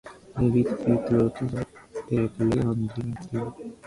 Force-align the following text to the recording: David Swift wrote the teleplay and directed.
David 0.39 0.67
Swift 0.79 1.07
wrote 1.11 1.37
the 1.51 1.61
teleplay 2.07 2.57
and 2.65 2.81
directed. 2.89 3.73